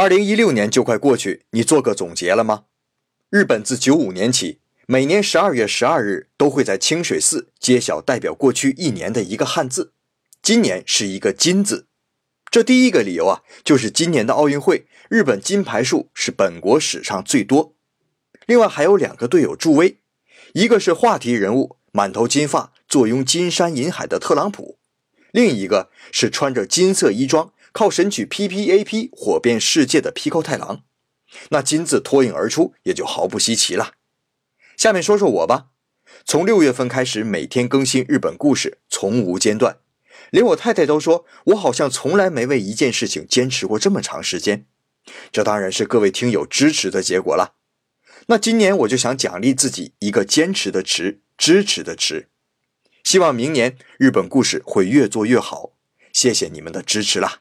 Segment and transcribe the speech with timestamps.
[0.00, 2.64] 二零一六年就快过去，你做个总结了吗？
[3.28, 9.92] 日本自九五年起，每年十二月十二日都会在清水寺揭晓代表过去一年的一个汉字，
[10.40, 11.86] 今年是一个“金”字。
[12.50, 17.74] 这第一个理由啊，就是今年的奥运会，日本金牌数是本国史上最多。
[18.46, 19.98] 另外还有两个队友助威，
[20.54, 24.78] 一个是话题人物，满头金发、坐拥金山银海的特朗普，
[25.30, 27.52] 另一个是穿着金色衣装。
[27.72, 30.82] 靠神曲 P P A P 火遍世界的 Pico 太郎，
[31.50, 33.94] 那金字脱颖而出也就毫不稀奇了。
[34.76, 35.68] 下面说说我吧，
[36.24, 39.78] 从六月份开始每天更新日本故事，从无间断，
[40.30, 44.66] 连我太太都说我好像从来没为一件事情坚持过这么长时间。
[45.30, 47.54] 这当然是各位听友支持的结果了。
[48.26, 52.28] 那今年我就想奖励自己一个坚持的持，支持的持。
[53.02, 55.72] 希望明年日本故事会越做越好。
[56.12, 57.38] 谢谢你们的支持啦！